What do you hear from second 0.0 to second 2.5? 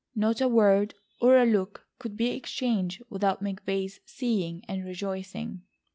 Not a word or a look could be